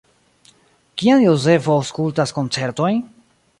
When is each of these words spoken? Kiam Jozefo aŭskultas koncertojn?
Kiam 1.01 1.21
Jozefo 1.27 1.77
aŭskultas 1.83 2.35
koncertojn? 2.41 3.01